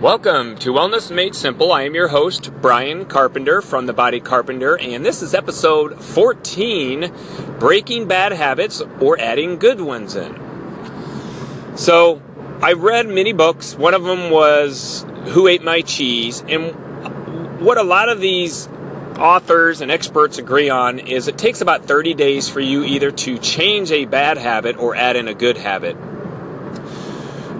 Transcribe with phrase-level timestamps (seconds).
[0.00, 1.72] Welcome to Wellness Made Simple.
[1.72, 7.12] I am your host, Brian Carpenter from The Body Carpenter, and this is episode 14
[7.58, 10.40] Breaking Bad Habits or Adding Good Ones in.
[11.76, 12.22] So,
[12.62, 13.74] I read many books.
[13.74, 18.70] One of them was Who Ate My Cheese, and what a lot of these
[19.18, 23.36] authors and experts agree on is it takes about 30 days for you either to
[23.36, 25.94] change a bad habit or add in a good habit.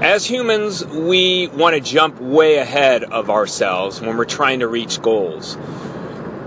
[0.01, 5.03] As humans, we want to jump way ahead of ourselves when we're trying to reach
[5.03, 5.59] goals.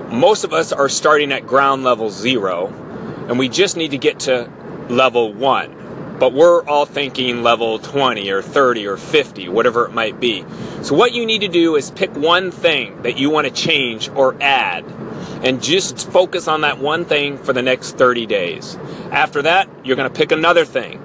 [0.10, 2.70] Most of us are starting at ground level zero,
[3.30, 4.52] and we just need to get to
[4.90, 6.18] level one.
[6.20, 10.44] But we're all thinking level 20 or 30 or 50, whatever it might be.
[10.82, 14.10] So, what you need to do is pick one thing that you want to change
[14.10, 14.84] or add,
[15.44, 18.80] and just focus on that one thing for the next 30 days.
[19.12, 21.03] After that, you're going to pick another thing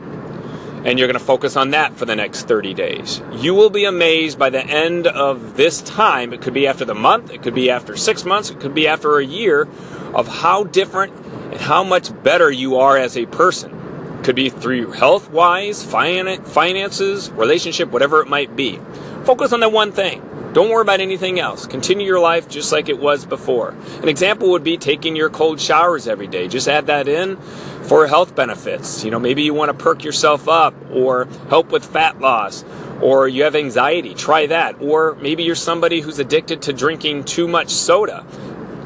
[0.88, 3.20] and you're going to focus on that for the next 30 days.
[3.32, 6.32] You will be amazed by the end of this time.
[6.32, 8.88] It could be after the month, it could be after six months, it could be
[8.88, 9.68] after a year
[10.14, 11.12] of how different
[11.52, 13.70] and how much better you are as a person.
[14.18, 18.80] It could be through health wise, finances, relationship, whatever it might be.
[19.24, 20.22] Focus on that one thing.
[20.52, 21.66] Don't worry about anything else.
[21.66, 23.70] Continue your life just like it was before.
[24.02, 26.48] An example would be taking your cold showers every day.
[26.48, 27.36] Just add that in
[27.82, 29.04] for health benefits.
[29.04, 32.64] You know, maybe you want to perk yourself up or help with fat loss
[33.02, 34.14] or you have anxiety.
[34.14, 34.80] Try that.
[34.80, 38.26] Or maybe you're somebody who's addicted to drinking too much soda.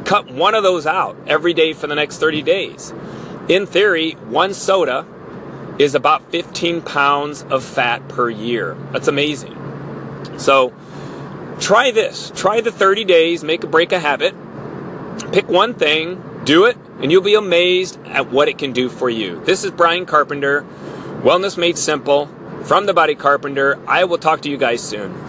[0.05, 2.92] Cut one of those out every day for the next 30 days.
[3.48, 5.06] In theory, one soda
[5.78, 8.77] is about 15 pounds of fat per year.
[8.92, 9.56] That's amazing.
[10.38, 10.72] So,
[11.61, 12.33] try this.
[12.34, 14.34] Try the 30 days, make a break a habit.
[15.33, 19.08] Pick one thing, do it, and you'll be amazed at what it can do for
[19.08, 19.42] you.
[19.45, 20.64] This is Brian Carpenter,
[21.23, 22.27] Wellness Made Simple
[22.64, 23.78] from The Body Carpenter.
[23.86, 25.22] I will talk to you guys soon.